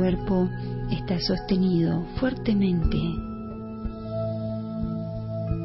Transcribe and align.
Cuerpo 0.00 0.48
está 0.90 1.18
sostenido 1.20 2.02
fuertemente, 2.18 2.96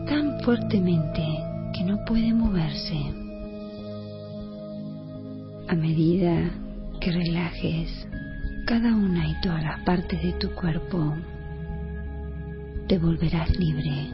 tan 0.09 0.41
fuertemente 0.43 1.23
que 1.73 1.86
no 1.86 2.04
puede 2.04 2.33
moverse. 2.33 2.97
A 5.69 5.75
medida 5.75 6.51
que 7.00 7.13
relajes 7.13 8.10
cada 8.68 8.93
una 8.93 9.25
y 9.25 9.39
todas 9.41 9.63
las 9.63 9.79
partes 9.86 10.21
de 10.21 10.33
tu 10.33 10.52
cuerpo, 10.52 11.15
te 12.89 12.97
volverás 12.97 13.57
libre, 13.57 14.10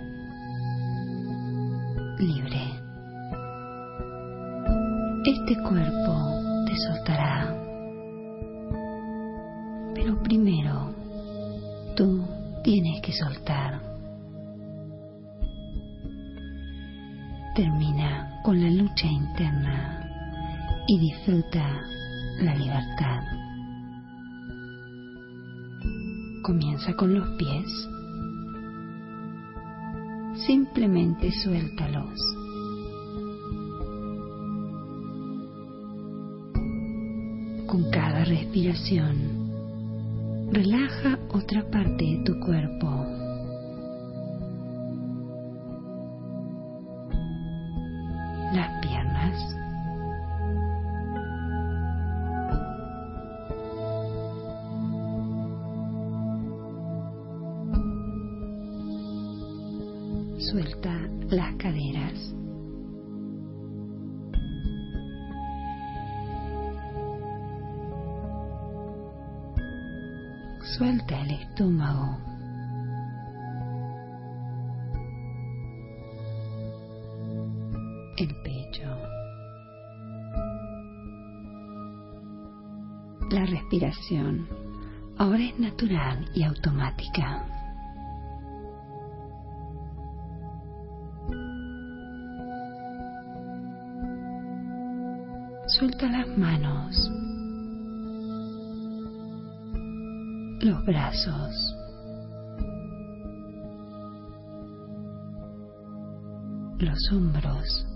libre. 2.20 2.62
Este 5.26 5.56
cuerpo 5.64 6.64
te 6.68 6.78
soltará, 6.78 7.71
primero 10.32 10.96
tú 11.98 12.26
tienes 12.64 13.02
que 13.02 13.12
soltar. 13.12 13.82
Termina 17.54 18.40
con 18.42 18.62
la 18.62 18.70
lucha 18.70 19.08
interna 19.08 20.08
y 20.88 21.00
disfruta 21.00 21.82
la 22.40 22.56
libertad. 22.56 23.24
Comienza 26.44 26.94
con 26.94 27.14
los 27.14 27.28
pies. 27.38 27.90
Simplemente 30.48 31.30
suéltalos. 31.44 32.18
Con 37.68 37.92
cada 37.92 38.24
respiración, 38.24 39.31
relaja 40.52 41.18
otra 41.30 41.64
parte 41.72 42.04
de 42.04 42.24
tu 42.26 42.40
cuerpo. 42.40 43.21
El 78.22 78.36
pecho. 78.44 78.84
La 83.32 83.48
respiración 83.48 84.48
ahora 85.18 85.44
es 85.44 85.58
natural 85.58 86.30
y 86.36 86.44
automática. 86.44 87.48
Suelta 95.66 96.06
las 96.06 96.38
manos, 96.38 97.12
los 100.62 100.86
brazos, 100.86 101.76
los 106.78 107.12
hombros, 107.12 107.91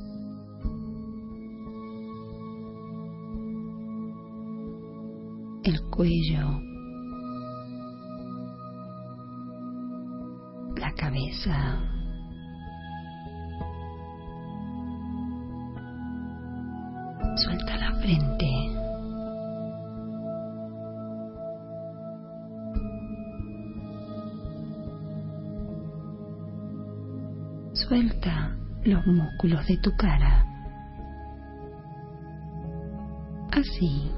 cuello, 5.96 6.62
la 10.78 10.92
cabeza. 10.94 11.80
Suelta 17.38 17.78
la 17.78 17.94
frente. 18.00 18.46
Suelta 27.74 28.58
los 28.84 29.06
músculos 29.08 29.66
de 29.68 29.78
tu 29.78 29.92
cara. 29.96 30.46
Así. 33.52 34.12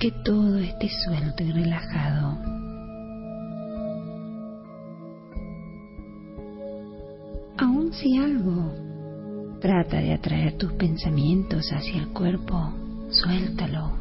Que 0.00 0.10
todo 0.24 0.56
esté 0.58 0.88
suelto 0.88 1.44
y 1.44 1.52
relajado. 1.52 2.38
Aun 7.58 7.92
si 7.92 8.16
algo 8.16 8.72
trata 9.60 9.98
de 9.98 10.14
atraer 10.14 10.56
tus 10.56 10.72
pensamientos 10.72 11.70
hacia 11.70 12.00
el 12.00 12.08
cuerpo, 12.08 12.72
suéltalo. 13.10 13.92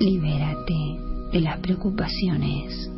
Libérate 0.00 0.98
de 1.32 1.40
las 1.40 1.60
preocupaciones. 1.60 2.90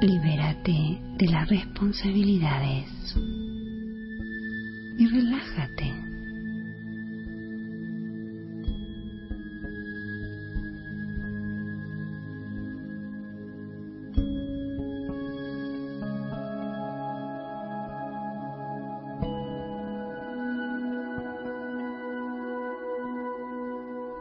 Libérate 0.00 0.98
de 1.18 1.26
las 1.26 1.46
responsabilidades 1.50 2.86
y 4.96 5.06
relájate. 5.06 5.92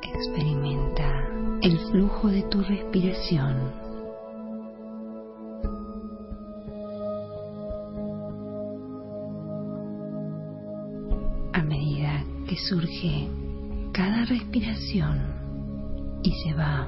Experimenta 0.02 1.30
el 1.62 1.80
flujo 1.90 2.28
de 2.28 2.44
tu 2.44 2.62
respiración. 2.64 3.89
Surge 12.70 13.28
cada 13.92 14.26
respiración 14.26 15.18
y 16.22 16.32
se 16.44 16.54
va, 16.54 16.88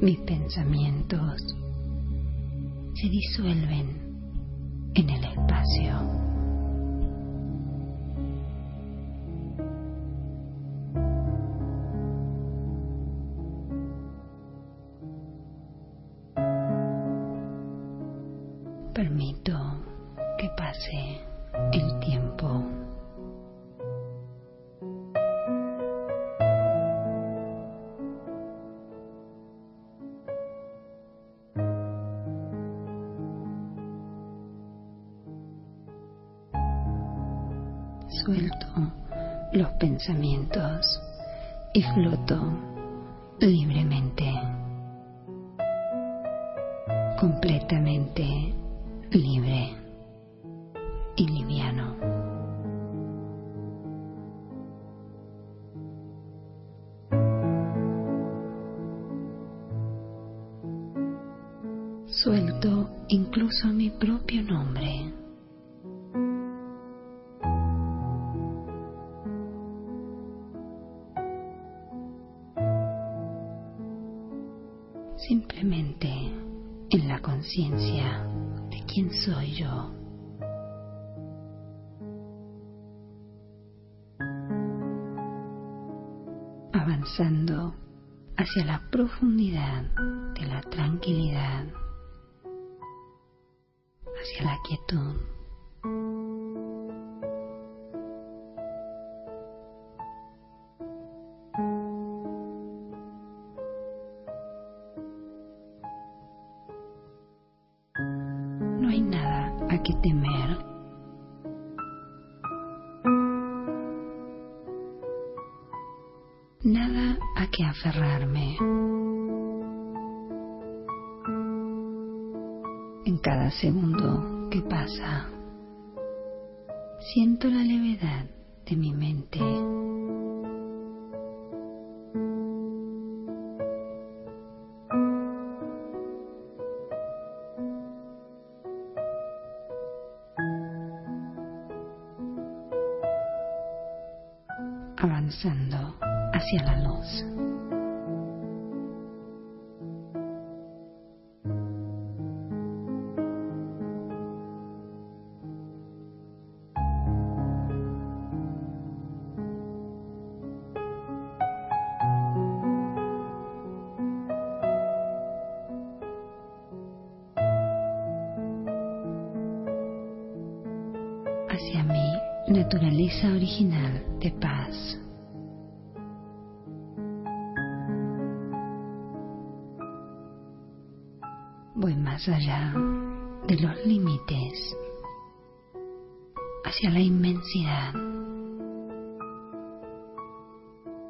mis 0.00 0.18
pensamientos 0.20 1.42
se 2.94 3.08
disuelven 3.08 4.92
en 4.94 5.10
el 5.10 5.24
espacio. 5.24 6.23
simplemente 75.28 76.08
en 76.90 77.08
la 77.08 77.20
conciencia 77.20 78.26
de 78.70 78.84
quién 78.86 79.10
soy 79.10 79.54
yo. 79.54 79.92
Avanzando 86.72 87.74
hacia 88.36 88.64
la 88.64 88.82
profundidad 88.90 89.84
de 90.34 90.46
la 90.46 90.60
tranquilidad, 90.62 91.66
hacia 94.04 94.44
la 94.44 94.58
quietud. 94.68 95.33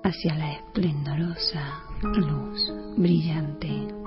hacia 0.04 0.34
la 0.34 0.52
esplendorosa 0.52 1.82
luz 2.02 2.72
brillante. 2.96 4.03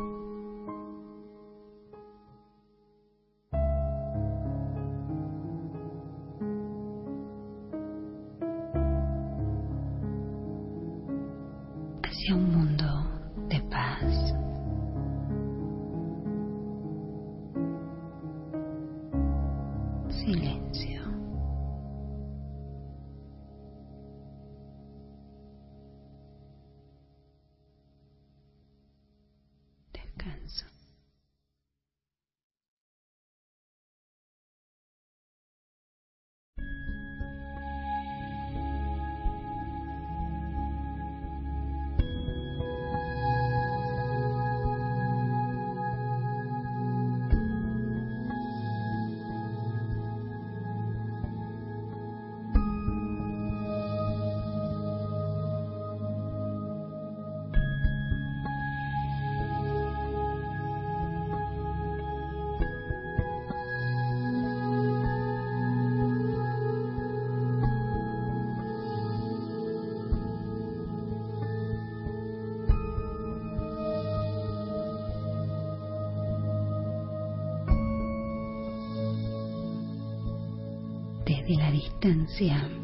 existencia. 82.07 82.76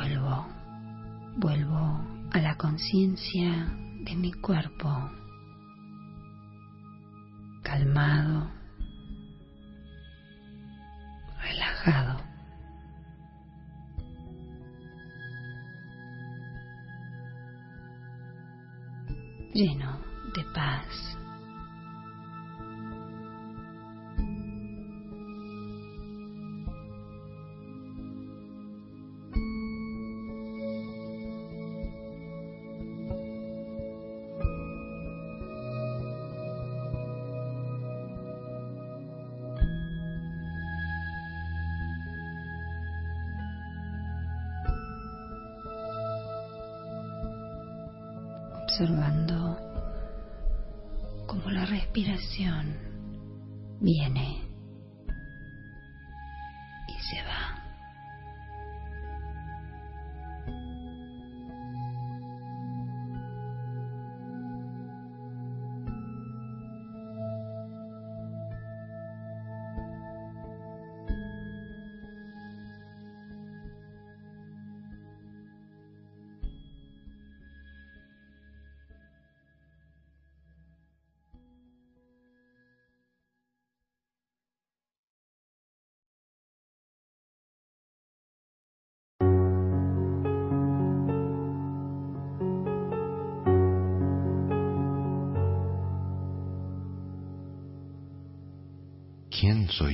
vuelvo, 0.00 0.46
vuelvo 1.36 2.00
a 2.32 2.38
la 2.38 2.56
conciencia 2.56 3.68
de 4.04 4.16
mi 4.16 4.32
cuerpo, 4.32 4.88
calmado, 7.62 8.50
relajado. 11.42 12.30
lleno 19.52 20.00
de 20.34 20.44
paz. 20.54 21.09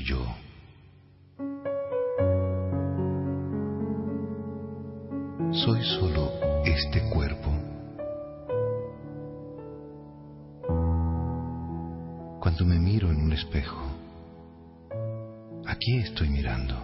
Yo? 0.07 0.25
Soy 5.53 5.83
solo 5.83 6.31
este 6.65 7.03
cuerpo. 7.11 7.51
Cuando 12.41 12.65
me 12.65 12.79
miro 12.79 13.11
en 13.11 13.21
un 13.21 13.33
espejo, 13.33 13.83
aquí 15.67 15.99
estoy 15.99 16.29
mirando. 16.29 16.77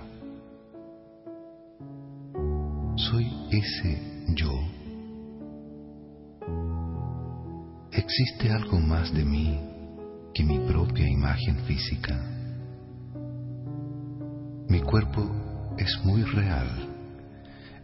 Soy 2.97 3.31
ese 3.53 4.01
yo. 4.35 4.51
¿Existe 7.93 8.51
algo 8.51 8.81
más 8.81 9.15
de 9.15 9.25
mí 9.25 9.61
que 10.35 10.43
mi 10.43 10.59
propia 10.59 11.09
imagen 11.09 11.59
física? 11.67 12.32
Mi 14.73 14.81
cuerpo 14.81 15.21
es 15.77 16.03
muy 16.03 16.23
real. 16.23 16.67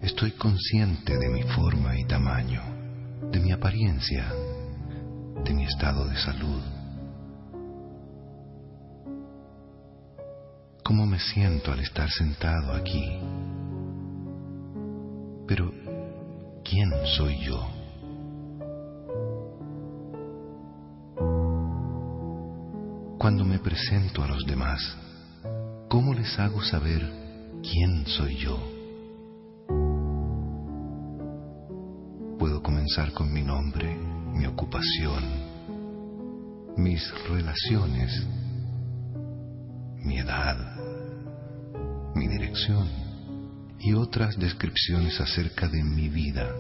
Estoy 0.01 0.31
consciente 0.31 1.19
de 1.19 1.29
mi 1.29 1.43
forma 1.43 1.95
y 1.99 2.07
tamaño, 2.07 2.63
de 3.31 3.41
mi 3.41 3.53
apariencia, 3.53 4.33
de 5.45 5.53
mi 5.53 5.65
estado 5.65 6.07
de 6.09 6.17
salud. 6.17 6.63
¿Cómo 10.83 11.05
me 11.05 11.19
siento 11.19 11.73
al 11.73 11.81
estar 11.81 12.09
sentado 12.09 12.73
aquí? 12.73 13.21
Pero, 15.47 15.71
¿quién 16.65 16.91
soy 17.19 17.39
yo? 17.45 17.69
Cuando 23.19 23.45
me 23.45 23.59
presento 23.59 24.23
a 24.23 24.29
los 24.29 24.47
demás, 24.47 24.97
¿cómo 25.89 26.13
les 26.13 26.39
hago 26.39 26.63
saber 26.63 27.03
quién 27.63 28.07
soy 28.07 28.37
yo? 28.37 28.59
Puedo 32.39 32.63
comenzar 32.63 33.13
con 33.13 33.33
mi 33.33 33.43
nombre, 33.43 33.97
mi 34.35 34.47
ocupación, 34.47 35.25
mis 36.77 37.03
relaciones, 37.29 38.27
mi 40.05 40.19
edad, 40.19 40.57
mi 42.15 42.29
dirección 42.29 42.87
y 43.81 43.95
otras 43.95 44.37
descripciones 44.37 45.21
acerca 45.21 45.69
de 45.69 45.83
mi 45.83 46.09
vida. 46.09 46.53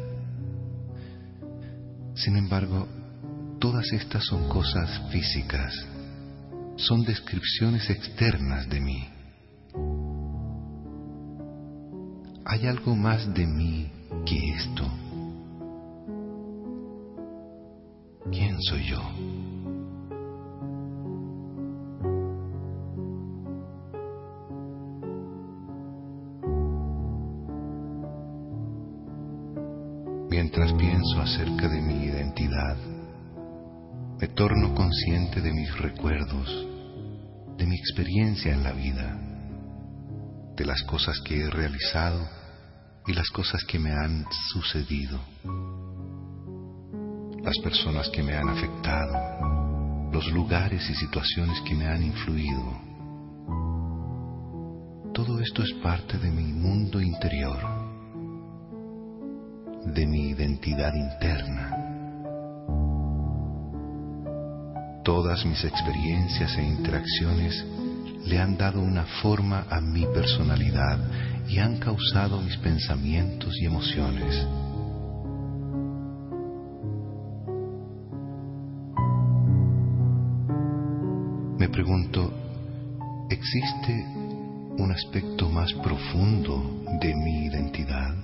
Sin 2.14 2.36
embargo, 2.36 2.88
todas 3.60 3.92
estas 3.92 4.24
son 4.24 4.48
cosas 4.48 5.02
físicas, 5.12 5.72
son 6.76 7.04
descripciones 7.04 7.90
externas 7.90 8.68
de 8.68 8.80
mí. 8.80 9.17
Hay 12.50 12.66
algo 12.66 12.96
más 12.96 13.32
de 13.34 13.46
mí 13.46 13.90
que 14.24 14.54
esto. 14.54 14.82
¿Quién 18.32 18.56
soy 18.62 18.84
yo? 18.84 19.02
Mientras 30.30 30.72
pienso 30.72 31.20
acerca 31.20 31.68
de 31.68 31.82
mi 31.82 32.04
identidad, 32.04 32.78
me 34.18 34.28
torno 34.28 34.74
consciente 34.74 35.42
de 35.42 35.52
mis 35.52 35.76
recuerdos, 35.76 36.66
de 37.58 37.66
mi 37.66 37.76
experiencia 37.76 38.54
en 38.54 38.64
la 38.64 38.72
vida, 38.72 39.20
de 40.56 40.64
las 40.64 40.82
cosas 40.84 41.20
que 41.20 41.42
he 41.42 41.50
realizado 41.50 42.37
y 43.08 43.14
las 43.14 43.30
cosas 43.30 43.64
que 43.64 43.78
me 43.78 43.90
han 43.90 44.26
sucedido, 44.52 45.18
las 47.42 47.56
personas 47.64 48.10
que 48.10 48.22
me 48.22 48.34
han 48.34 48.50
afectado, 48.50 50.10
los 50.12 50.30
lugares 50.30 50.88
y 50.90 50.94
situaciones 50.94 51.58
que 51.62 51.74
me 51.74 51.86
han 51.86 52.02
influido. 52.02 52.82
Todo 55.14 55.40
esto 55.40 55.62
es 55.62 55.72
parte 55.82 56.18
de 56.18 56.30
mi 56.30 56.52
mundo 56.52 57.00
interior, 57.00 57.58
de 59.86 60.06
mi 60.06 60.28
identidad 60.28 60.92
interna. 60.94 61.76
Todas 65.02 65.46
mis 65.46 65.64
experiencias 65.64 66.54
e 66.58 66.62
interacciones 66.62 67.64
le 68.26 68.38
han 68.38 68.58
dado 68.58 68.82
una 68.82 69.06
forma 69.22 69.64
a 69.70 69.80
mi 69.80 70.04
personalidad 70.12 70.98
y 71.48 71.58
han 71.58 71.78
causado 71.78 72.40
mis 72.42 72.56
pensamientos 72.58 73.54
y 73.60 73.64
emociones. 73.64 74.46
Me 81.58 81.68
pregunto, 81.68 82.30
¿existe 83.30 84.04
un 84.78 84.92
aspecto 84.92 85.48
más 85.48 85.72
profundo 85.82 86.84
de 87.00 87.14
mi 87.14 87.46
identidad? 87.46 88.14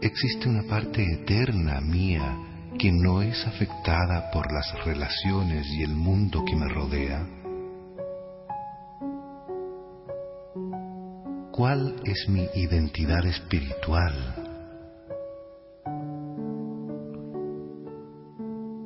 ¿Existe 0.00 0.48
una 0.48 0.62
parte 0.62 1.02
eterna 1.02 1.80
mía 1.80 2.38
que 2.78 2.92
no 2.92 3.22
es 3.22 3.46
afectada 3.46 4.30
por 4.30 4.52
las 4.52 4.84
relaciones 4.84 5.66
y 5.68 5.82
el 5.82 5.94
mundo 5.94 6.44
que 6.44 6.54
me 6.54 6.68
rodea? 6.68 7.26
¿Cuál 11.56 11.94
es 12.04 12.28
mi 12.28 12.46
identidad 12.54 13.24
espiritual? 13.24 14.12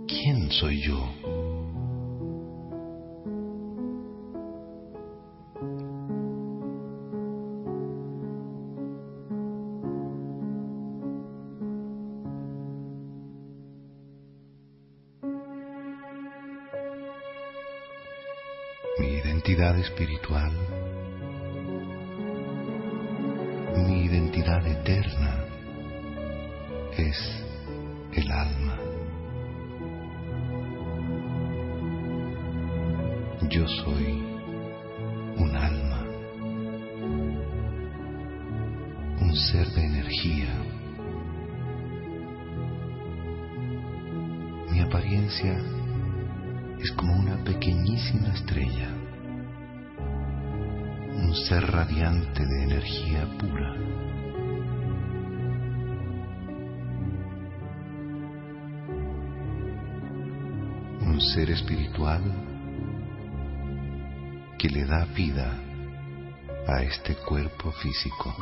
¿Quién 0.07 0.53
soy 0.53 0.81
yo? 0.81 1.05
Mi 19.01 19.09
identidad 19.09 19.77
espiritual 19.77 20.40
ser 61.21 61.51
espiritual 61.51 62.23
que 64.59 64.69
le 64.69 64.85
da 64.87 65.05
vida 65.05 65.53
a 66.67 66.83
este 66.83 67.15
cuerpo 67.15 67.71
físico. 67.73 68.35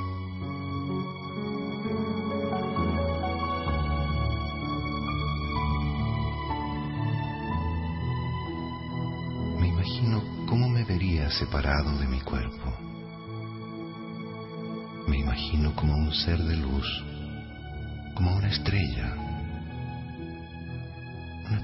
Me 9.59 9.69
imagino 9.69 10.23
cómo 10.47 10.69
me 10.69 10.85
vería 10.85 11.31
separado 11.31 11.99
de 11.99 12.07
mi 12.07 12.21
cuerpo. 12.21 12.73
Me 15.09 15.19
imagino 15.19 15.75
como 15.75 15.95
un 15.95 16.13
ser 16.15 16.39
de 16.39 16.57
luz, 16.57 16.87
como 18.15 18.37
una 18.37 18.49
estrella, 18.49 19.28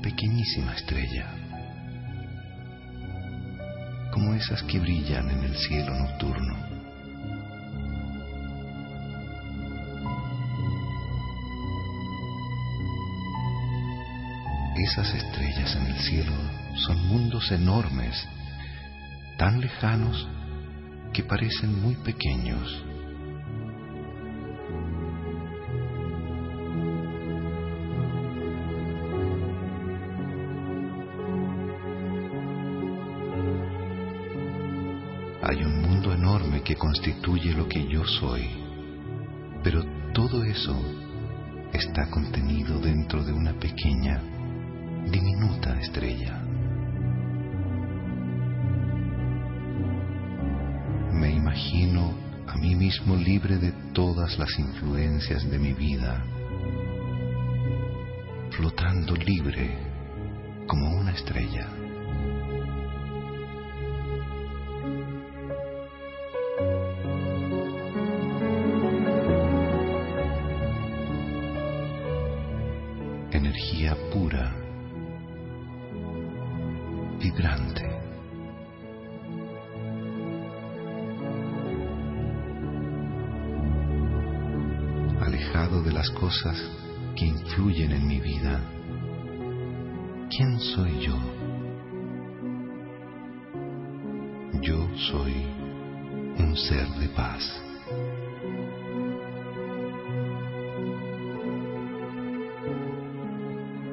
pequeñísima 0.04 0.75
estrella 0.75 1.25
como 4.12 4.34
esas 4.34 4.62
que 4.64 4.78
brillan 4.78 5.30
en 5.30 5.44
el 5.44 5.56
cielo 5.56 5.94
nocturno. 5.94 6.54
Esas 14.76 15.14
estrellas 15.14 15.75
en 15.75 15.87
el 15.87 15.99
cielo 16.00 16.32
son 16.87 17.08
mundos 17.08 17.50
enormes, 17.50 18.28
tan 19.38 19.58
lejanos 19.58 20.28
que 21.14 21.23
parecen 21.23 21.80
muy 21.80 21.94
pequeños. 21.96 22.84
Constituye 36.76 37.52
lo 37.52 37.69
que 37.69 37.87
yo 37.87 38.04
soy, 38.07 38.49
pero 39.62 39.85
todo 40.12 40.45
eso 40.45 40.76
está 41.73 42.09
contenido 42.11 42.78
dentro 42.81 43.25
de 43.25 43.33
una 43.33 43.52
pequeña, 43.54 44.21
diminuta 45.11 45.78
estrella. 45.81 46.40
Me 51.13 51.30
imagino 51.32 52.15
a 52.47 52.56
mí 52.56 52.75
mismo 52.75 53.17
libre 53.17 53.58
de 53.58 53.73
todas 53.93 54.39
las 54.39 54.58
influencias 54.58 55.49
de 55.50 55.58
mi 55.58 55.73
vida, 55.73 56.25
flotando 58.50 59.15
libre 59.17 59.94
cosas 86.45 86.63
que 87.17 87.26
influyen 87.26 87.93
en 87.93 88.07
mi 88.07 88.21
vida. 88.21 88.61
¿Quién 90.30 90.59
soy 90.59 91.00
yo? 91.00 91.17
Yo 94.61 94.89
soy 95.11 95.35
un 96.39 96.57
ser 96.57 96.87
de 97.00 97.09
paz. 97.09 97.63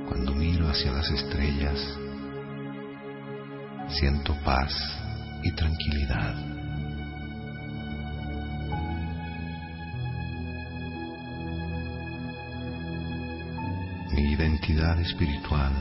Cuando 0.07 0.33
miro 0.33 0.67
hacia 0.67 0.91
las 0.91 1.09
estrellas, 1.11 1.97
siento 3.89 4.35
paz 4.43 4.73
y 5.43 5.51
tranquilidad. 5.53 6.50
Identidad 14.41 14.99
espiritual 14.99 15.71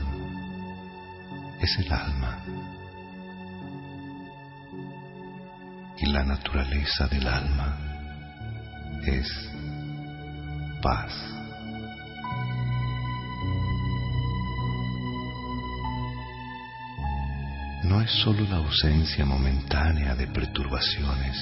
es 1.59 1.79
el 1.79 1.91
alma 1.91 2.37
y 5.97 6.05
la 6.05 6.23
naturaleza 6.23 7.07
del 7.07 7.27
alma 7.27 7.77
es 9.03 9.27
paz. 10.81 11.11
no 17.83 17.99
es 17.99 18.11
sólo 18.11 18.47
la 18.47 18.57
ausencia 18.57 19.25
momentánea 19.25 20.15
de 20.15 20.27
perturbaciones, 20.27 21.35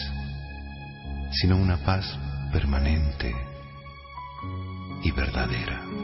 sino 1.34 1.58
una 1.58 1.78
paz 1.78 2.18
permanente 2.52 3.36
y 5.04 5.12
verdadera. 5.12 5.99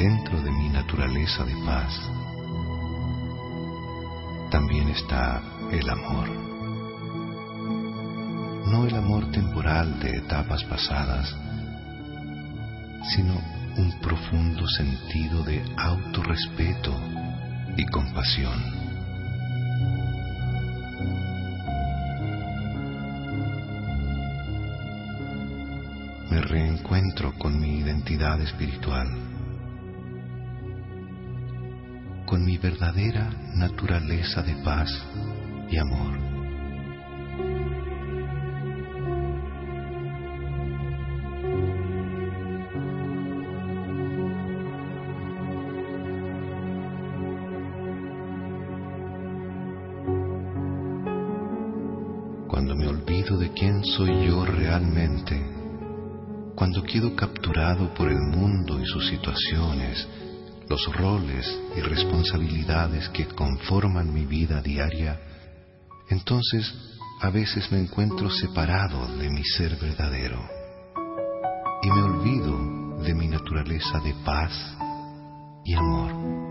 Dentro 0.00 0.40
de 0.40 0.50
mi 0.50 0.70
naturaleza 0.70 1.44
de 1.44 1.54
paz 1.66 1.92
también 4.50 4.88
está 4.88 5.42
el 5.70 5.90
amor. 5.90 6.26
No 8.66 8.86
el 8.86 8.94
amor 8.94 9.30
temporal 9.30 10.00
de 10.00 10.16
etapas 10.16 10.64
pasadas, 10.64 11.36
sino 13.14 13.34
un 13.76 14.00
profundo 14.00 14.66
sentido 14.68 15.42
de 15.42 15.62
autorrespeto 15.76 16.98
y 17.76 17.84
compasión. 17.84 18.58
Me 26.30 26.40
reencuentro 26.40 27.34
con 27.34 27.60
mi 27.60 27.80
identidad 27.80 28.40
espiritual, 28.40 29.19
con 32.30 32.44
mi 32.44 32.58
verdadera 32.58 33.28
naturaleza 33.56 34.40
de 34.40 34.54
paz 34.62 34.88
y 35.68 35.78
amor. 35.78 36.16
cuando 52.46 52.76
me 52.76 52.86
olvido 52.86 53.38
de 53.38 53.52
quién 53.52 53.82
soy 53.84 54.26
yo 54.26 54.44
realmente, 54.44 55.40
cuando 56.54 56.82
quedo 56.82 57.16
capturado 57.16 57.92
por 57.94 58.08
el 58.08 58.18
mundo 58.18 58.78
y 58.80 58.84
sus 58.84 59.08
situaciones, 59.08 60.06
los 60.70 60.86
roles 60.94 61.60
y 61.76 61.80
responsabilidades 61.80 63.08
que 63.08 63.26
conforman 63.26 64.14
mi 64.14 64.24
vida 64.24 64.62
diaria, 64.62 65.20
entonces 66.08 66.72
a 67.20 67.28
veces 67.28 67.72
me 67.72 67.80
encuentro 67.80 68.30
separado 68.30 69.16
de 69.16 69.28
mi 69.30 69.42
ser 69.42 69.76
verdadero 69.76 70.40
y 71.82 71.90
me 71.90 72.02
olvido 72.02 73.02
de 73.02 73.14
mi 73.14 73.26
naturaleza 73.26 73.98
de 73.98 74.14
paz 74.24 74.52
y 75.64 75.74
amor. 75.74 76.50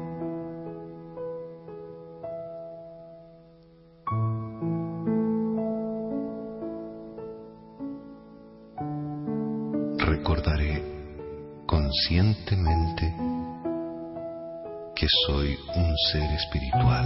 recordaré 9.97 10.83
conscientemente 11.65 13.28
que 14.99 15.07
soy 15.25 15.57
un 15.77 15.95
ser 16.11 16.29
espiritual. 16.31 17.05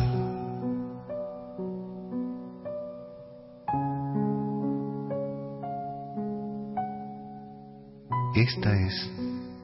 Esta 8.36 8.73
es 8.73 9.12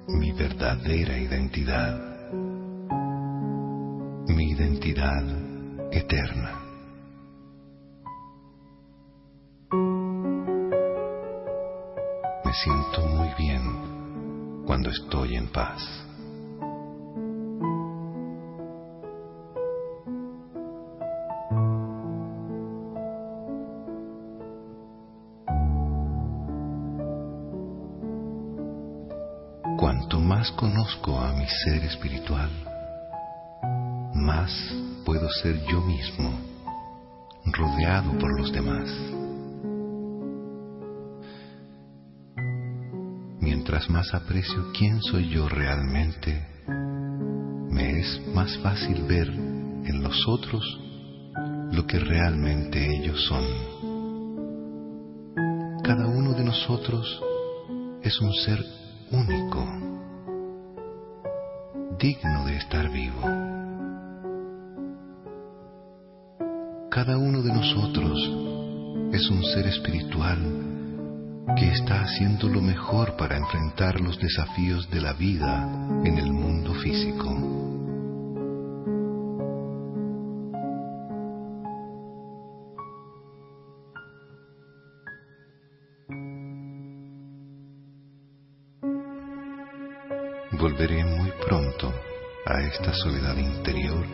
mi 0.10 0.32
verdadera 0.32 1.18
identidad, 1.18 2.00
mi 4.28 4.52
identidad 4.52 5.24
eterna. 5.92 6.62
Me 12.46 12.54
siento 12.54 13.02
muy 13.08 13.30
bien 13.40 14.64
cuando 14.68 14.92
estoy 14.92 15.36
en 15.36 15.48
paz. 15.48 16.09
Yo 35.68 35.82
mismo, 35.82 36.32
rodeado 37.46 38.18
por 38.18 38.40
los 38.40 38.52
demás. 38.52 38.90
Mientras 43.40 43.90
más 43.90 44.14
aprecio 44.14 44.72
quién 44.78 45.02
soy 45.02 45.30
yo 45.30 45.48
realmente, 45.48 46.46
me 46.68 48.00
es 48.00 48.22
más 48.34 48.58
fácil 48.60 49.04
ver 49.04 49.28
en 49.30 50.04
los 50.04 50.28
otros 50.28 50.64
lo 51.72 51.86
que 51.86 52.00
realmente 52.00 52.96
ellos 52.98 53.24
son. 53.26 53.44
Cada 55.84 56.08
uno 56.08 56.34
de 56.34 56.44
nosotros 56.44 57.22
es 58.04 58.20
un 58.22 58.34
ser 58.34 58.64
único, 59.12 59.66
digno 61.98 62.46
de 62.46 62.58
estar 62.58 62.90
vivo. 62.92 63.49
Cada 66.92 67.18
uno 67.18 67.44
de 67.44 67.54
nosotros 67.54 68.20
es 69.14 69.30
un 69.30 69.44
ser 69.44 69.68
espiritual 69.68 70.40
que 71.56 71.72
está 71.72 72.02
haciendo 72.02 72.50
lo 72.50 72.62
mejor 72.62 73.16
para 73.16 73.38
enfrentar 73.38 74.02
los 74.02 74.20
desafíos 74.20 74.90
de 74.90 75.02
la 75.02 75.14
vida 75.14 75.70
en 76.04 76.18
el 76.18 76.32
mundo 76.32 76.74
físico. 76.74 77.60
volveré 90.60 91.06
muy 91.06 91.32
pronto 91.48 91.94
a 92.46 92.62
esta 92.62 92.94
soledad 92.94 93.38
interior 93.38 94.06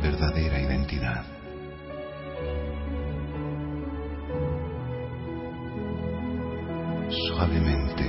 verdadera 0.00 0.60
identidad. 0.60 1.24
Suavemente 7.28 8.04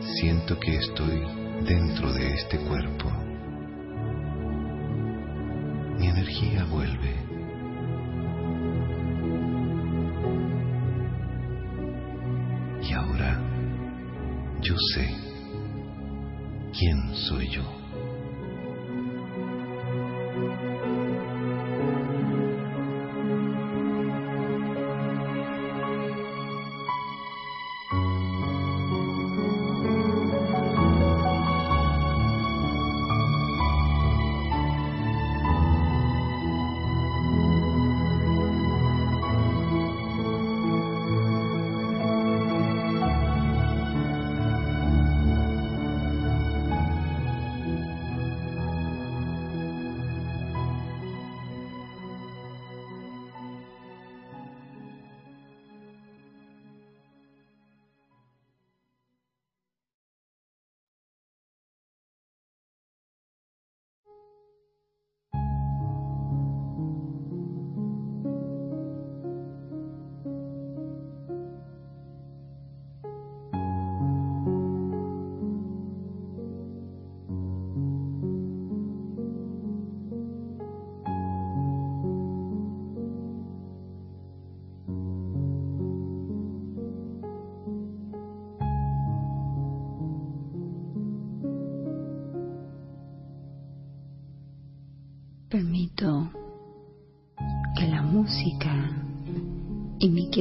siento 0.00 0.58
que 0.58 0.76
estoy 0.76 1.22
dentro 1.64 2.12
de 2.12 2.34
este 2.34 2.58
cuerpo. 2.58 3.10
Mi 5.98 6.08
energía 6.08 6.64
vuelve. 6.64 7.14
Y 12.82 12.92
ahora 12.94 13.40
yo 14.60 14.74
sé 14.94 15.11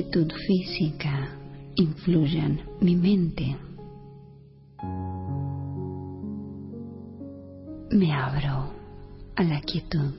quietud 0.02 0.34
física 0.48 1.30
influyan 1.76 2.60
mi 2.80 2.96
mente. 2.96 3.56
Me 7.92 8.12
abro 8.12 8.74
a 9.36 9.44
la 9.44 9.62
quietud. 9.62 10.11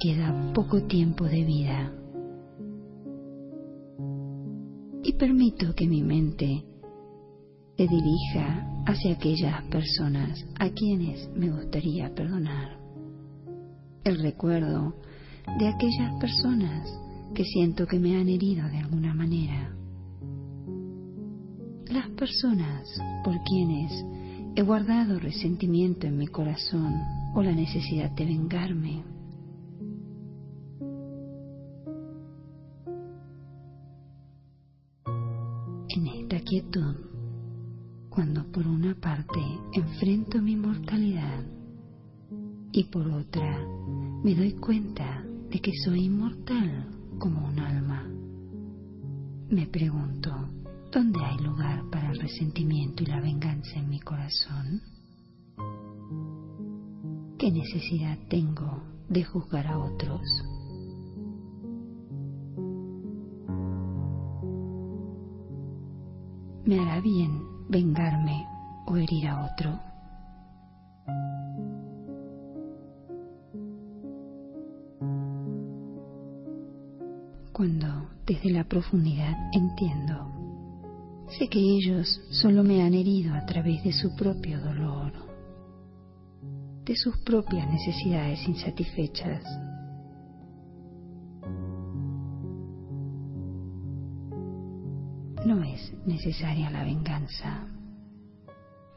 Queda 0.00 0.52
poco 0.54 0.82
tiempo 0.84 1.24
de 1.24 1.44
vida. 1.44 1.92
Y 5.04 5.12
permito 5.12 5.74
que 5.74 5.86
mi 5.86 6.02
mente 6.02 6.64
se 7.76 7.86
dirija 7.86 8.82
hacia 8.86 9.12
aquellas 9.12 9.62
personas 9.66 10.44
a 10.58 10.70
quienes 10.70 11.28
me 11.36 11.50
gustaría 11.50 12.14
perdonar. 12.14 12.78
El 14.04 14.18
recuerdo 14.22 14.94
de 15.58 15.68
aquellas 15.68 16.18
personas 16.18 16.88
que 17.34 17.44
siento 17.44 17.86
que 17.86 17.98
me 17.98 18.16
han 18.16 18.28
herido 18.28 18.66
de 18.68 18.78
alguna 18.78 19.14
manera. 19.14 19.74
Las 21.90 22.08
personas 22.10 22.88
por 23.22 23.42
quienes 23.44 23.92
he 24.56 24.62
guardado 24.62 25.18
resentimiento 25.18 26.06
en 26.06 26.16
mi 26.16 26.26
corazón 26.26 26.94
o 27.34 27.42
la 27.42 27.52
necesidad 27.52 28.10
de 28.12 28.24
vengarme. 28.24 29.19
Quietud 36.50 36.96
cuando 38.08 38.44
por 38.50 38.66
una 38.66 38.92
parte 38.96 39.38
enfrento 39.72 40.42
mi 40.42 40.56
mortalidad 40.56 41.44
y 42.72 42.84
por 42.90 43.06
otra 43.06 43.64
me 44.24 44.34
doy 44.34 44.54
cuenta 44.54 45.24
de 45.48 45.60
que 45.60 45.70
soy 45.84 46.06
inmortal 46.06 46.88
como 47.20 47.46
un 47.46 47.58
alma. 47.60 48.04
Me 49.48 49.68
pregunto, 49.68 50.32
¿Dónde 50.90 51.24
hay 51.24 51.38
lugar 51.38 51.88
para 51.88 52.10
el 52.10 52.18
resentimiento 52.18 53.04
y 53.04 53.06
la 53.06 53.20
venganza 53.20 53.78
en 53.78 53.88
mi 53.88 54.00
corazón? 54.00 54.82
¿Qué 57.38 57.52
necesidad 57.52 58.18
tengo 58.28 58.82
de 59.08 59.22
juzgar 59.22 59.68
a 59.68 59.78
otros? 59.78 60.20
¿Me 66.70 66.78
hará 66.78 67.00
bien 67.00 67.66
vengarme 67.68 68.46
o 68.86 68.96
herir 68.96 69.26
a 69.26 69.44
otro? 69.44 69.76
Cuando 77.52 78.10
desde 78.24 78.50
la 78.50 78.62
profundidad 78.68 79.36
entiendo, 79.52 80.30
sé 81.36 81.48
que 81.48 81.58
ellos 81.58 82.20
solo 82.30 82.62
me 82.62 82.84
han 82.84 82.94
herido 82.94 83.34
a 83.34 83.44
través 83.46 83.82
de 83.82 83.92
su 83.92 84.14
propio 84.14 84.60
dolor, 84.60 85.12
de 86.84 86.94
sus 86.94 87.16
propias 87.16 87.68
necesidades 87.68 88.46
insatisfechas 88.46 89.42
No 95.50 95.64
es 95.64 95.92
necesaria 96.06 96.70
la 96.70 96.84
venganza. 96.84 97.66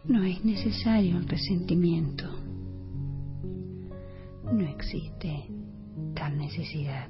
No 0.06 0.24
es 0.24 0.46
necesario 0.46 1.18
el 1.18 1.28
resentimiento. 1.28 2.26
No 4.52 4.62
existe 4.68 5.48
tal 6.14 6.38
necesidad. 6.38 7.08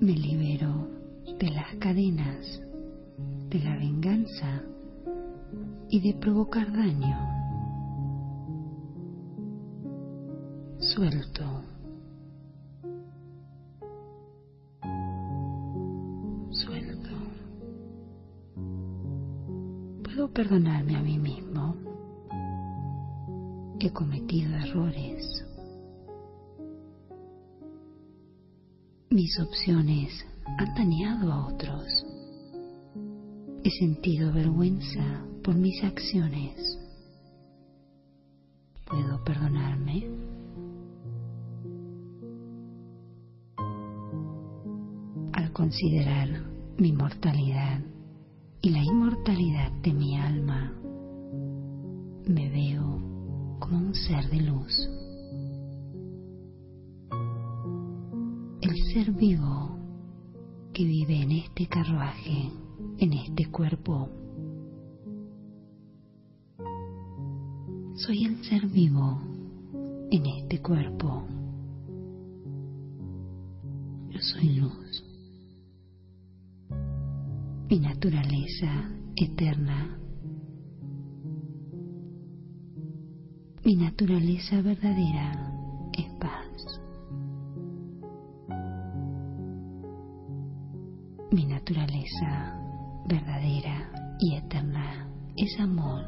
Me 0.00 0.12
libero 0.12 0.90
de 1.38 1.48
las 1.48 1.76
cadenas, 1.76 2.60
de 3.48 3.58
la 3.60 3.74
venganza 3.78 4.60
y 5.88 5.98
de 6.00 6.12
provocar 6.12 6.70
daño. 6.70 7.16
Suelto 10.78 11.71
perdonarme 20.32 20.96
a 20.96 21.02
mí 21.02 21.18
mismo. 21.18 21.76
He 23.78 23.90
cometido 23.90 24.54
errores. 24.56 25.44
Mis 29.10 29.38
opciones 29.40 30.24
han 30.58 30.74
dañado 30.74 31.32
a 31.32 31.46
otros. 31.48 32.06
He 33.64 33.70
sentido 33.70 34.32
vergüenza 34.32 35.24
por 35.44 35.54
mis 35.54 35.82
acciones. 35.84 36.78
¿Puedo 38.86 39.22
perdonarme? 39.24 40.06
Al 45.34 45.52
considerar 45.52 46.28
mi 46.78 46.92
mortalidad, 46.92 47.80
y 48.62 48.70
la 48.70 48.78
inmortalidad 48.78 49.11
naturaleza 84.02 84.60
verdadera 84.62 85.32
es 85.96 86.06
paz. 86.14 86.80
Mi 91.30 91.46
naturaleza 91.46 92.60
verdadera 93.06 94.16
y 94.18 94.34
eterna 94.34 95.06
es 95.36 95.56
amor. 95.60 96.02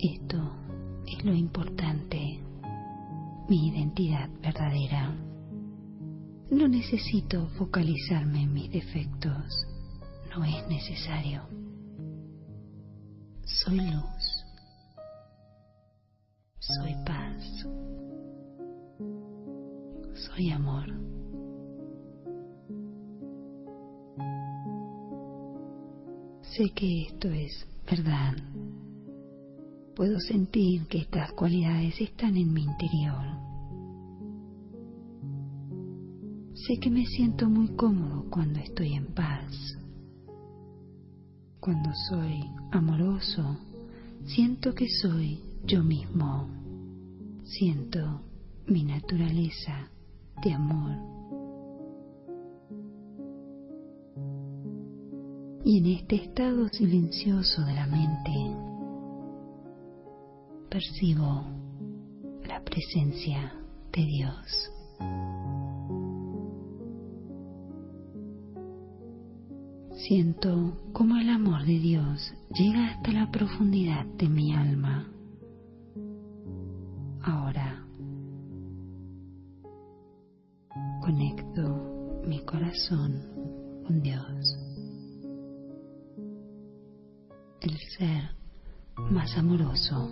Esto 0.00 0.56
es 1.06 1.24
lo 1.24 1.32
importante, 1.34 2.40
mi 3.48 3.68
identidad 3.68 4.28
verdadera. 4.42 5.14
No 6.50 6.66
necesito 6.66 7.46
focalizarme 7.58 8.42
en 8.42 8.54
mis 8.54 8.72
defectos 8.72 9.68
no 10.36 10.44
es 10.44 10.66
necesario. 10.68 11.42
Soy 13.44 13.76
luz. 13.82 14.17
Soy 16.76 16.94
paz. 17.06 17.66
Soy 20.12 20.50
amor. 20.50 20.84
Sé 26.42 26.68
que 26.74 27.04
esto 27.04 27.30
es 27.30 27.66
verdad. 27.90 28.34
Puedo 29.96 30.20
sentir 30.20 30.86
que 30.88 30.98
estas 30.98 31.32
cualidades 31.32 31.98
están 32.02 32.36
en 32.36 32.52
mi 32.52 32.64
interior. 32.64 33.24
Sé 36.52 36.78
que 36.78 36.90
me 36.90 37.06
siento 37.06 37.48
muy 37.48 37.68
cómodo 37.76 38.28
cuando 38.28 38.58
estoy 38.58 38.92
en 38.92 39.06
paz. 39.14 39.78
Cuando 41.60 41.90
soy 42.10 42.44
amoroso, 42.72 43.56
siento 44.26 44.74
que 44.74 44.86
soy 45.00 45.40
yo 45.64 45.82
mismo. 45.82 46.57
Siento 47.48 48.20
mi 48.66 48.84
naturaleza 48.84 49.90
de 50.44 50.52
amor. 50.52 50.96
Y 55.64 55.78
en 55.78 55.86
este 55.86 56.16
estado 56.16 56.68
silencioso 56.68 57.64
de 57.64 57.72
la 57.72 57.86
mente, 57.86 58.54
percibo 60.68 61.44
la 62.46 62.62
presencia 62.62 63.54
de 63.92 64.04
Dios. 64.04 64.70
Siento 70.06 70.78
como 70.92 71.16
el 71.16 71.30
amor 71.30 71.64
de 71.64 71.78
Dios 71.78 72.30
llega 72.54 72.88
hasta 72.88 73.10
la 73.12 73.30
profundidad 73.30 74.04
de 74.04 74.28
mi 74.28 74.54
alma. 74.54 75.17
Corazón 82.88 83.82
con 83.86 84.02
Dios, 84.02 84.58
el 87.60 87.76
ser 87.96 88.30
más 89.10 89.36
amoroso, 89.36 90.10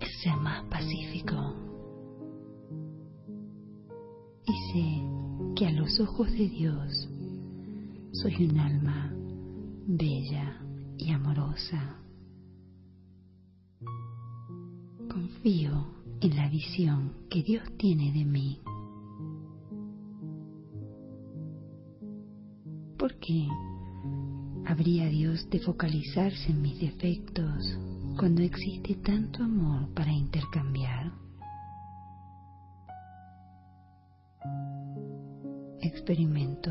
el 0.00 0.08
ser 0.22 0.36
más 0.36 0.64
pacífico. 0.64 1.54
Y 4.46 4.72
sé 4.72 5.54
que 5.56 5.66
a 5.66 5.72
los 5.72 5.98
ojos 6.00 6.30
de 6.32 6.48
Dios 6.48 7.08
soy 8.12 8.46
un 8.46 8.58
alma 8.58 9.10
bella 9.86 10.60
y 10.98 11.10
amorosa. 11.12 11.96
Confío 15.08 15.86
en 16.20 16.36
la 16.36 16.48
visión 16.48 17.12
que 17.30 17.42
Dios 17.42 17.64
tiene 17.78 18.12
de 18.12 18.24
mí. 18.24 18.60
¿Por 23.24 23.32
qué 23.32 23.48
habría 24.66 25.08
Dios 25.08 25.48
de 25.48 25.58
focalizarse 25.60 26.50
en 26.50 26.60
mis 26.60 26.78
defectos 26.78 27.78
cuando 28.18 28.42
existe 28.42 28.96
tanto 28.96 29.42
amor 29.42 29.88
para 29.94 30.12
intercambiar? 30.12 31.10
Experimento 35.80 36.70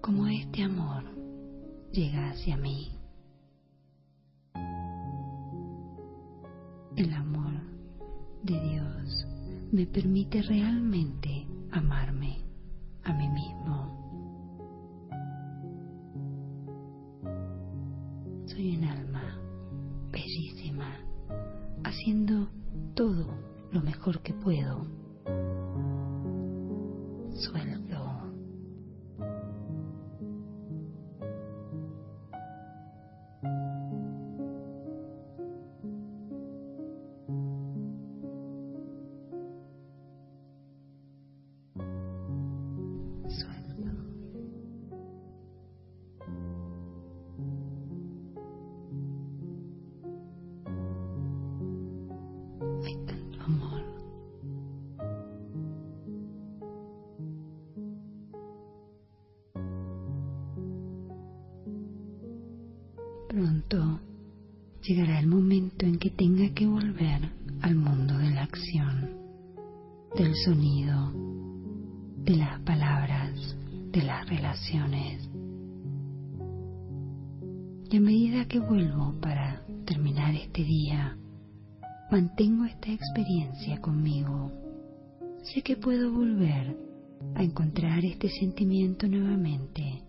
como 0.00 0.26
este 0.26 0.64
amor 0.64 1.04
llega 1.92 2.30
hacia 2.30 2.56
mí. 2.56 2.90
El 6.96 7.12
amor 7.12 7.52
de 8.42 8.60
Dios 8.60 9.26
me 9.70 9.86
permite 9.86 10.42
realmente 10.42 11.35
Pronto 63.36 64.00
llegará 64.80 65.20
el 65.20 65.26
momento 65.26 65.84
en 65.84 65.98
que 65.98 66.08
tenga 66.08 66.54
que 66.54 66.66
volver 66.66 67.20
al 67.60 67.74
mundo 67.74 68.16
de 68.16 68.30
la 68.30 68.44
acción, 68.44 69.10
del 70.16 70.34
sonido, 70.36 71.12
de 72.24 72.34
las 72.34 72.58
palabras, 72.62 73.54
de 73.92 74.02
las 74.02 74.26
relaciones. 74.26 75.28
Y 77.90 77.96
a 77.98 78.00
medida 78.00 78.48
que 78.48 78.58
vuelvo 78.58 79.12
para 79.20 79.60
terminar 79.84 80.34
este 80.34 80.64
día, 80.64 81.18
mantengo 82.10 82.64
esta 82.64 82.90
experiencia 82.90 83.82
conmigo. 83.82 84.50
Sé 85.42 85.60
que 85.60 85.76
puedo 85.76 86.10
volver 86.10 86.74
a 87.34 87.42
encontrar 87.42 88.02
este 88.02 88.30
sentimiento 88.30 89.06
nuevamente 89.06 90.04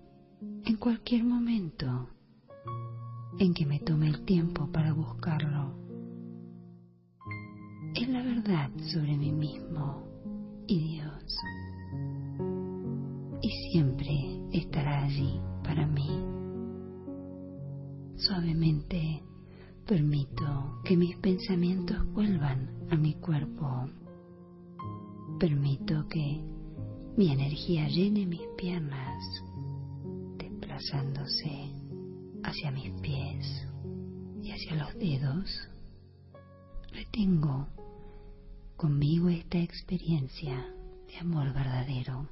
en 0.63 0.78
cualquier 0.78 1.26
momento 1.26 2.08
en 3.39 3.54
que 3.54 3.65
me 3.65 3.80
tome 3.80 4.08
el 4.08 4.26
tiempo 4.26 4.67
para 4.71 4.93
buscarlo. 4.93 5.76
Es 7.95 8.08
la 8.10 8.23
verdad 8.23 8.69
sobre 8.91 9.17
mí 9.17 9.32
mismo 9.32 10.04
y 10.67 10.80
Dios. 10.80 11.38
Y 13.41 13.50
siempre 13.71 14.41
estará 14.52 15.04
allí 15.04 15.39
para 15.63 15.86
mí. 15.86 16.10
Suavemente 18.15 19.23
permito 19.86 20.82
que 20.84 20.97
mis 20.97 21.15
pensamientos 21.17 21.97
vuelvan 22.13 22.69
a 22.89 22.95
mi 22.95 23.13
cuerpo. 23.15 23.86
Permito 25.39 26.08
que 26.08 26.41
mi 27.15 27.32
energía 27.32 27.88
llene 27.88 28.26
mis 28.26 28.47
piernas, 28.58 29.23
desplazándose 30.38 31.66
hacia 32.48 32.72
mis 32.72 32.90
pies 33.02 33.68
y 34.42 34.52
hacia 34.52 34.76
los 34.76 34.98
dedos, 34.98 35.70
retengo 36.94 37.68
conmigo 38.78 39.28
esta 39.28 39.58
experiencia 39.58 40.66
de 41.08 41.18
amor 41.18 41.54
verdadero. 41.54 42.30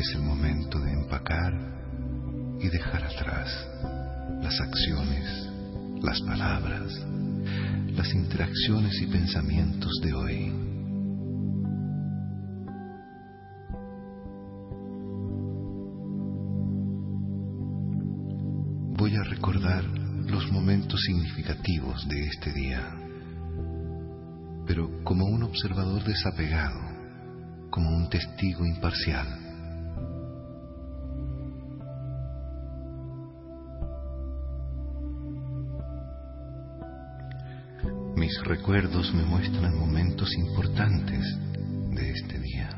Es 0.00 0.14
el 0.14 0.22
momento 0.22 0.80
de 0.80 0.92
empacar 0.94 1.52
y 2.58 2.68
dejar 2.70 3.04
atrás 3.04 3.68
las 4.42 4.58
acciones, 4.58 5.50
las 6.02 6.22
palabras, 6.22 6.90
las 7.94 8.14
interacciones 8.14 8.98
y 9.02 9.06
pensamientos 9.08 9.92
de 10.02 10.14
hoy. 10.14 10.70
voy 18.96 19.16
a 19.16 19.22
recordar 19.24 19.84
los 19.84 20.50
momentos 20.50 21.00
significativos 21.06 22.06
de 22.08 22.26
este 22.26 22.52
día, 22.52 22.86
pero 24.66 25.02
como 25.04 25.26
un 25.26 25.42
observador 25.42 26.04
desapegado, 26.04 26.80
como 27.70 27.96
un 27.96 28.08
testigo 28.08 28.64
imparcial. 28.64 29.39
Mis 38.30 38.44
recuerdos 38.44 39.12
me 39.12 39.24
muestran 39.24 39.76
momentos 39.76 40.32
importantes 40.34 41.36
de 41.90 42.10
este 42.12 42.38
día. 42.38 42.70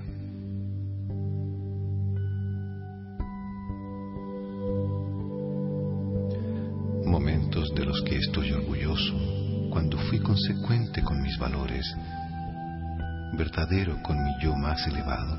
de 7.75 7.85
los 7.85 8.01
que 8.03 8.17
estoy 8.17 8.51
orgulloso 8.53 9.13
cuando 9.71 9.99
fui 9.99 10.21
consecuente 10.21 11.03
con 11.03 11.21
mis 11.21 11.39
valores, 11.39 11.87
verdadero 13.35 14.03
con 14.03 14.17
mi 14.25 14.33
yo 14.43 14.57
más 14.57 14.87
elevado, 14.87 15.37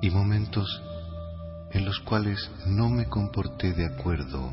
y 0.00 0.08
momentos 0.08 0.82
en 1.72 1.84
los 1.84 2.00
cuales 2.00 2.50
no 2.66 2.88
me 2.88 3.04
comporté 3.04 3.74
de 3.74 3.84
acuerdo 3.84 4.50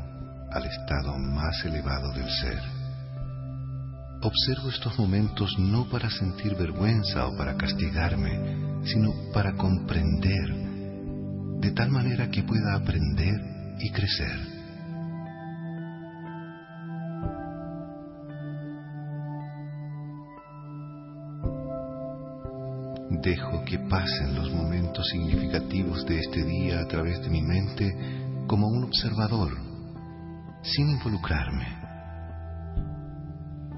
al 0.50 0.66
estado 0.66 1.16
más 1.16 1.64
elevado 1.64 2.12
del 2.12 2.28
ser. 2.28 2.71
Observo 4.24 4.68
estos 4.68 4.96
momentos 5.00 5.58
no 5.58 5.88
para 5.88 6.08
sentir 6.08 6.54
vergüenza 6.54 7.26
o 7.26 7.36
para 7.36 7.56
castigarme, 7.56 8.84
sino 8.84 9.12
para 9.32 9.54
comprender, 9.54 10.54
de 11.58 11.72
tal 11.72 11.90
manera 11.90 12.30
que 12.30 12.44
pueda 12.44 12.76
aprender 12.76 13.34
y 13.80 13.90
crecer. 13.90 14.38
Dejo 23.10 23.64
que 23.64 23.80
pasen 23.90 24.36
los 24.36 24.52
momentos 24.52 25.04
significativos 25.08 26.06
de 26.06 26.20
este 26.20 26.44
día 26.44 26.80
a 26.80 26.86
través 26.86 27.20
de 27.22 27.28
mi 27.28 27.42
mente 27.42 27.92
como 28.46 28.68
un 28.68 28.84
observador, 28.84 29.50
sin 30.62 30.90
involucrarme. 30.90 31.81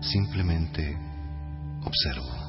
Simplemente 0.04 0.96
observo. 1.82 2.43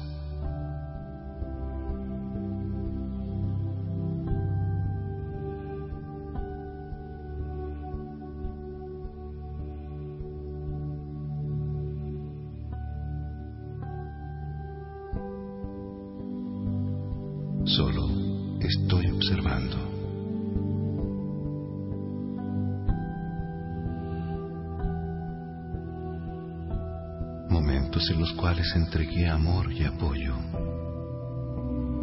Entregué 28.76 29.28
amor 29.28 29.72
y 29.72 29.84
apoyo. 29.84 30.34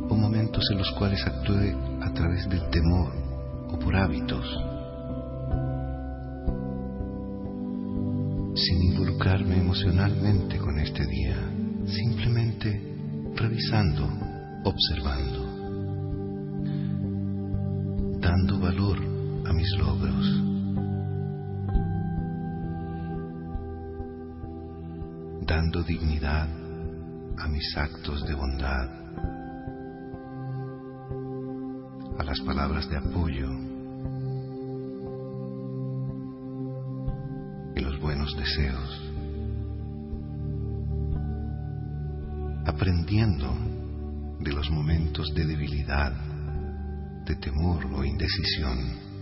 O 0.10 0.16
momentos 0.16 0.64
en 0.72 0.78
los 0.80 0.92
cuales 0.92 1.26
actué 1.26 1.76
a 2.02 2.12
través 2.14 2.50
del 2.50 2.70
temor 2.70 3.14
o 3.70 3.80
por 3.80 3.96
hábitos. 3.96 4.46
Sin 8.56 8.84
involucrarme 8.92 9.58
emocionalmente 9.58 10.58
con 10.58 10.78
este 10.80 11.06
día, 11.06 11.38
simplemente 11.86 12.82
revisando, 13.36 14.08
observando. 14.64 15.43
Mis 27.64 27.78
actos 27.78 28.26
de 28.28 28.34
bondad, 28.34 28.90
a 32.20 32.24
las 32.24 32.42
palabras 32.42 32.90
de 32.90 32.98
apoyo 32.98 33.48
y 37.74 37.80
los 37.80 38.00
buenos 38.02 38.36
deseos. 38.36 39.12
Aprendiendo 42.66 43.56
de 44.42 44.52
los 44.52 44.70
momentos 44.70 45.34
de 45.34 45.46
debilidad 45.46 46.12
de 47.26 47.36
temor 47.38 47.86
o 47.86 48.04
indecisión. 48.04 49.13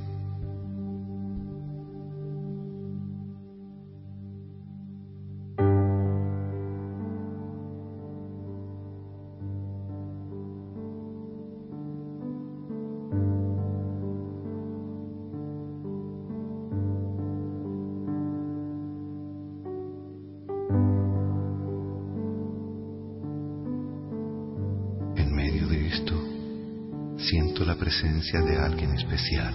La 27.66 27.76
presencia 27.76 28.42
de 28.42 28.58
alguien 28.58 28.92
especial. 28.94 29.54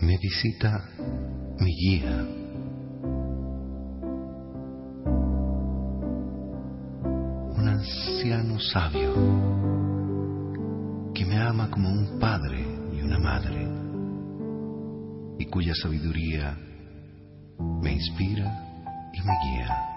Me 0.00 0.16
visita 0.18 0.84
mi 1.58 1.74
guía. 1.74 2.26
Un 7.56 7.68
anciano 7.68 8.58
sabio 8.58 9.12
que 11.14 11.24
me 11.26 11.36
ama 11.36 11.70
como 11.70 11.90
un 11.90 12.18
padre 12.18 12.64
y 12.92 13.02
una 13.02 13.18
madre 13.18 13.68
y 15.38 15.44
cuya 15.46 15.74
sabiduría 15.74 16.56
me 17.82 17.92
inspira 17.92 19.10
y 19.12 19.20
me 19.20 19.32
guía. 19.44 19.89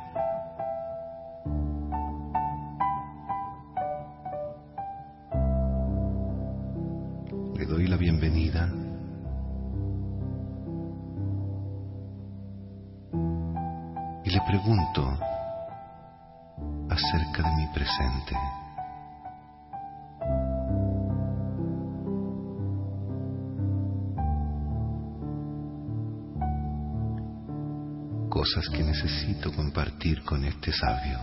Con 30.25 30.43
este 30.43 30.73
sabio. 30.73 31.17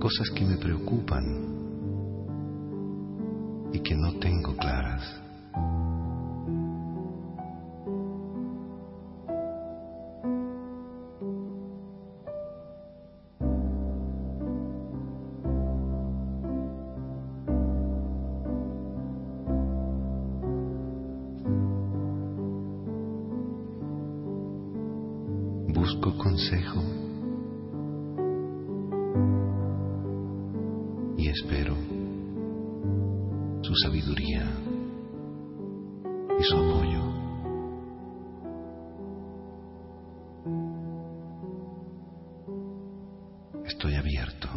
Cosas 0.00 0.30
que 0.34 0.46
me 0.46 0.56
preocupan 0.56 1.67
Estoy 43.78 43.94
abierto. 43.94 44.48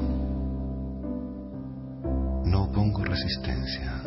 No 2.43 2.71
pongo 2.71 3.03
resistencia. 3.03 4.01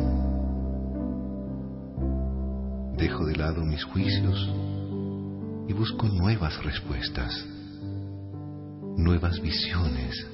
Dejo 2.97 3.25
de 3.25 3.37
lado 3.37 3.65
mis 3.65 3.85
juicios 3.85 4.51
y 5.69 5.73
busco 5.73 6.09
nuevas 6.09 6.61
respuestas, 6.65 7.47
nuevas 8.97 9.41
visiones 9.41 10.27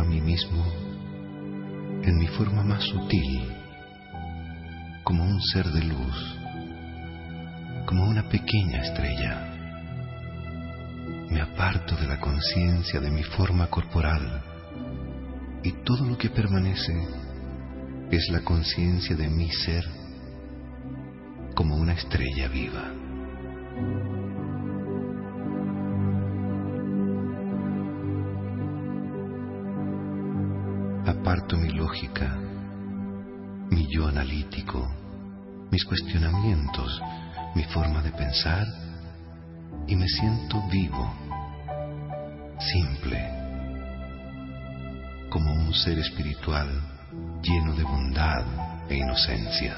a 0.00 0.04
mí 0.04 0.20
mismo 0.20 0.64
en 2.02 2.16
mi 2.16 2.26
forma 2.28 2.62
más 2.62 2.82
sutil, 2.84 3.52
como 5.04 5.24
un 5.24 5.40
ser 5.42 5.66
de 5.66 5.84
luz, 5.84 6.38
como 7.86 8.04
una 8.04 8.26
pequeña 8.28 8.80
estrella. 8.80 9.54
Me 11.28 11.42
aparto 11.42 11.96
de 11.96 12.06
la 12.06 12.18
conciencia 12.18 12.98
de 12.98 13.10
mi 13.10 13.22
forma 13.22 13.66
corporal 13.68 14.42
y 15.62 15.72
todo 15.84 16.06
lo 16.06 16.16
que 16.16 16.30
permanece 16.30 17.06
es 18.10 18.28
la 18.30 18.40
conciencia 18.40 19.14
de 19.14 19.28
mi 19.28 19.50
ser 19.50 19.84
como 21.54 21.76
una 21.76 21.92
estrella 21.92 22.48
viva. 22.48 22.90
Aparto 31.30 31.56
mi 31.56 31.70
lógica, 31.70 32.26
mi 33.70 33.86
yo 33.86 34.08
analítico, 34.08 34.90
mis 35.70 35.84
cuestionamientos, 35.84 37.00
mi 37.54 37.62
forma 37.66 38.02
de 38.02 38.10
pensar 38.10 38.66
y 39.86 39.94
me 39.94 40.08
siento 40.08 40.60
vivo, 40.72 41.08
simple, 42.58 43.30
como 45.28 45.52
un 45.52 45.72
ser 45.72 46.00
espiritual 46.00 46.68
lleno 47.40 47.76
de 47.76 47.84
bondad 47.84 48.42
e 48.88 48.96
inocencia. 48.96 49.76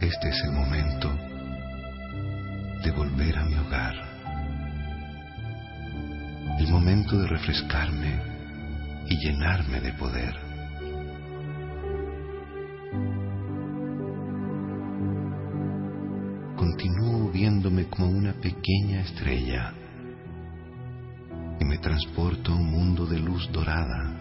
Este 0.00 0.28
es 0.30 0.44
el 0.44 0.52
momento 0.52 1.10
de 2.82 2.90
volver 2.90 3.36
a 3.36 3.44
mi 3.44 3.54
hogar, 3.54 4.13
el 6.58 6.68
momento 6.68 7.18
de 7.18 7.26
refrescarme 7.26 8.20
y 9.08 9.16
llenarme 9.16 9.80
de 9.80 9.92
poder. 9.94 10.34
Continúo 16.56 17.30
viéndome 17.30 17.86
como 17.86 18.08
una 18.08 18.32
pequeña 18.34 19.00
estrella 19.00 19.72
y 21.60 21.64
me 21.64 21.78
transporto 21.78 22.52
a 22.52 22.56
un 22.56 22.70
mundo 22.70 23.04
de 23.06 23.18
luz 23.18 23.50
dorada. 23.52 24.13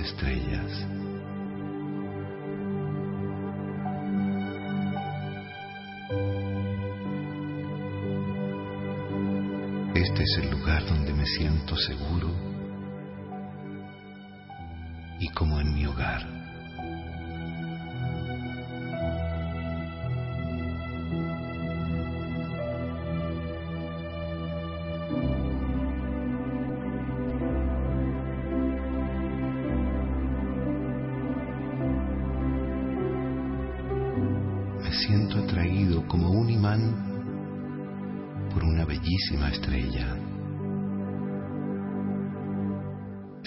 Estrellas. 0.00 0.86
Este 9.94 10.22
es 10.22 10.38
el 10.42 10.50
lugar 10.50 10.84
donde 10.86 11.12
me 11.12 11.26
siento 11.26 11.76
seguro 11.76 12.30
y 15.20 15.28
como 15.28 15.60
en 15.60 15.74
mi 15.74 15.86
hogar. 15.86 16.33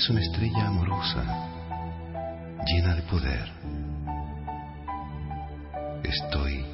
Una 0.09 0.21
estrella 0.21 0.67
amorosa, 0.67 1.21
llena 2.65 2.95
de 2.95 3.01
poder. 3.01 3.51
Estoy 6.01 6.65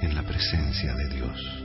en 0.00 0.14
la 0.16 0.24
presencia 0.24 0.94
de 0.94 1.08
Dios. 1.08 1.64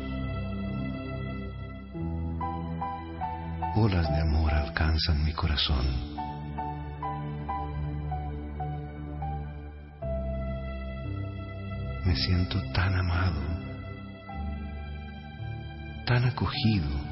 Olas 3.76 4.08
de 4.12 4.22
amor 4.22 4.54
alcanzan 4.54 5.24
mi 5.26 5.34
corazón. 5.34 5.88
Me 12.06 12.16
siento 12.16 12.62
tan 12.74 12.94
amado, 12.96 13.42
tan 16.06 16.26
acogido, 16.26 17.11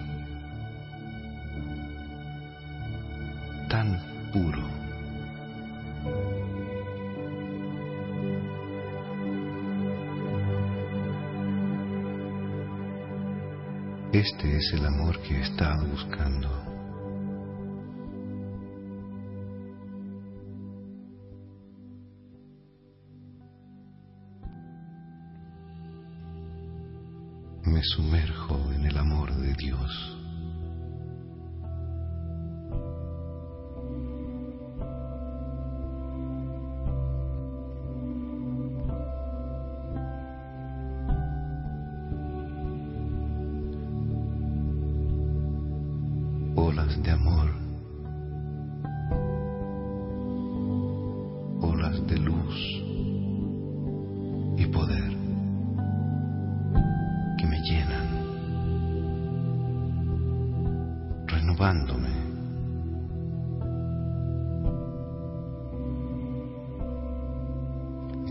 Este 14.20 14.57
es 14.57 14.74
el 14.74 14.86
amor 14.86 15.17
que 15.22 15.34
he 15.34 15.39
estado 15.39 15.88
buscando. 15.88 16.49
Me 27.63 27.82
sumerjo 27.82 28.59
en 28.74 28.88
el 28.88 28.97
amor 28.97 29.34
de 29.38 29.53
Dios. 29.53 30.18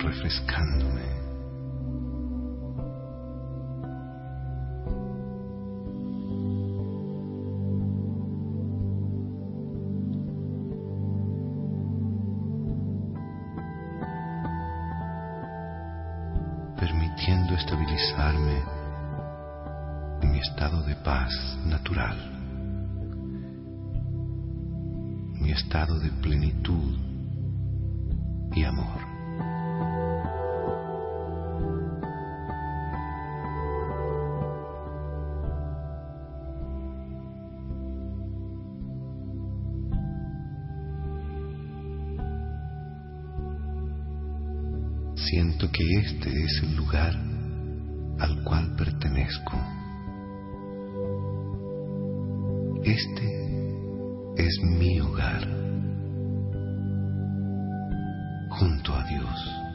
Refrescándome. 0.08 1.18
permitiendo 16.78 17.54
estabilizarme 17.54 18.62
en 20.22 20.30
mi 20.30 20.38
estado 20.38 20.82
de 20.84 20.94
paz 20.94 21.32
natural, 21.66 22.16
mi 25.40 25.50
estado 25.50 25.98
de 25.98 26.10
plenitud 26.22 26.96
y 28.54 28.62
amor. 28.62 28.97
Siento 45.58 45.72
que 45.72 45.98
este 45.98 46.30
es 46.30 46.62
el 46.62 46.76
lugar 46.76 47.14
al 48.20 48.44
cual 48.44 48.76
pertenezco. 48.76 49.56
Este 52.84 54.36
es 54.36 54.60
mi 54.62 55.00
hogar 55.00 55.48
junto 58.50 58.94
a 58.94 59.04
Dios. 59.04 59.67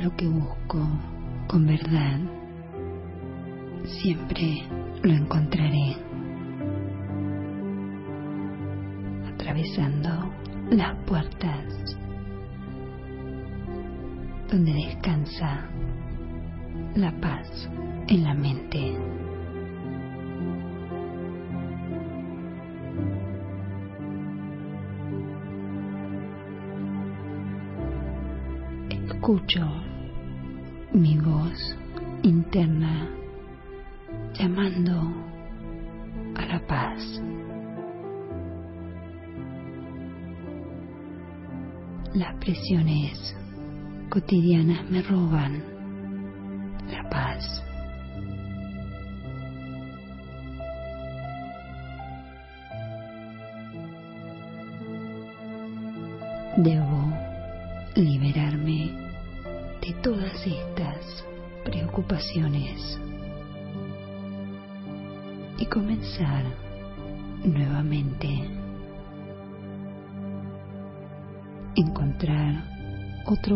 Lo 0.00 0.16
que 0.16 0.26
busco 0.26 0.78
con 1.46 1.66
verdad, 1.66 2.20
siempre 3.84 4.62
lo 5.02 5.12
encontraré. 5.12 5.96
Atravesando 9.34 10.32
las 10.70 10.96
puertas 11.04 11.96
donde 14.50 14.72
descansa 14.72 15.68
la 16.94 17.12
paz 17.20 17.68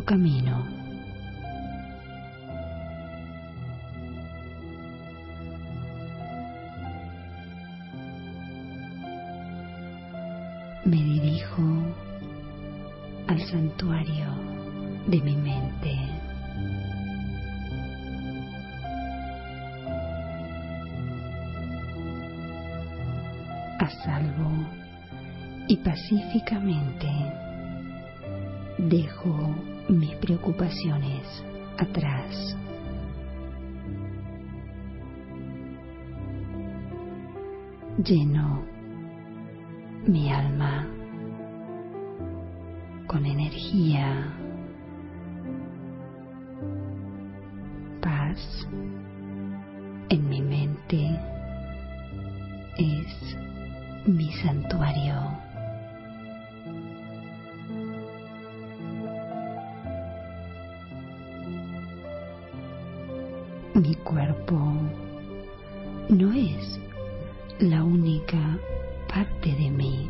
camino. 0.02 0.64
Me 10.84 10.96
dirijo 10.96 11.62
al 13.26 13.40
santuario 13.40 14.26
de 15.06 15.20
mi 15.20 15.36
mente. 15.36 15.98
A 23.78 23.88
salvo 24.02 24.50
y 25.68 25.76
pacíficamente 25.78 27.08
dejo 28.78 29.54
mis 29.88 30.14
preocupaciones 30.16 31.44
atrás. 31.78 32.56
Lleno 37.98 38.62
mi 40.06 40.30
alma 40.32 40.86
con 43.06 43.24
energía, 43.24 44.32
paz 48.00 48.66
en 50.08 50.28
mi 50.28 50.42
mente 50.42 51.33
Mi 63.84 63.94
cuerpo 63.96 64.58
no 66.08 66.32
es 66.32 66.80
la 67.58 67.84
única 67.84 68.58
parte 69.06 69.54
de 69.54 69.70
mí. 69.70 70.08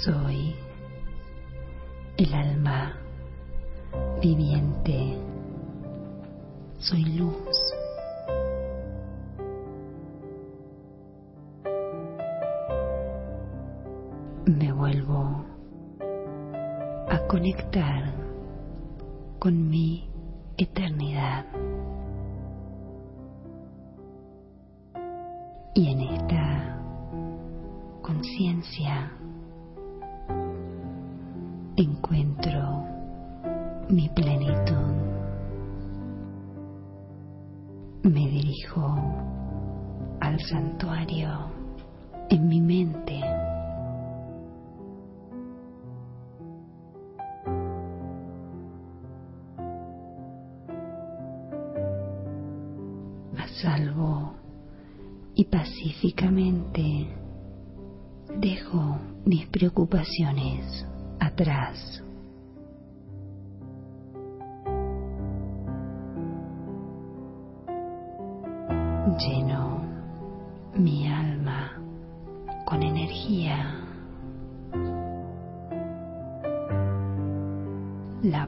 Soy 0.00 0.56
el 2.16 2.34
alma 2.34 2.96
viviente. 4.20 5.16
Soy 6.80 7.04
luz. 7.04 7.51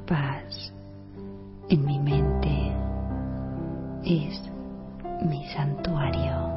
Paz 0.07 0.73
en 1.71 1.85
mi 1.85 1.99
mente 1.99 2.73
es 4.05 4.41
mi 5.23 5.45
santuario. 5.55 6.54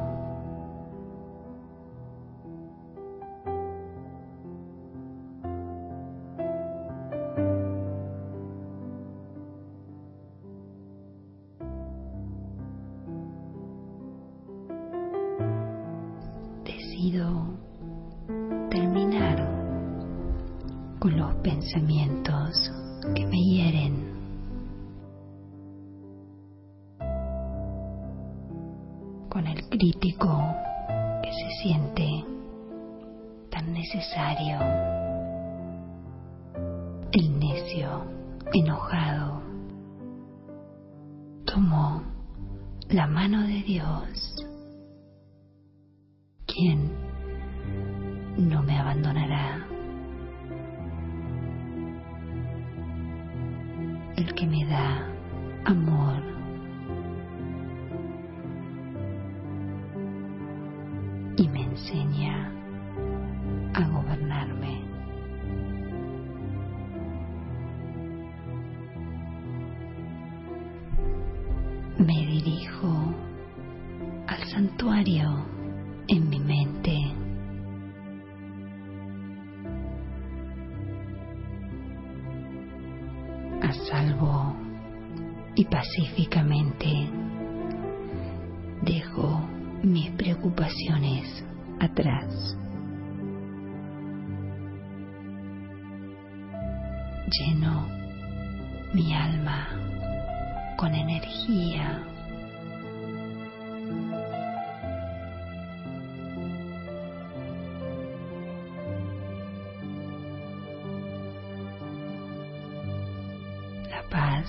La 113.98 114.04
paz 114.10 114.46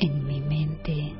en 0.00 0.26
mi 0.26 0.40
mente 0.40 1.14